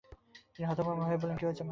তিনি 0.53 0.65
হতভম্ব 0.67 1.01
হয়ে 1.07 1.17
বললেন, 1.17 1.37
কী 1.37 1.45
হয়েছে 1.45 1.63
মা? 1.63 1.69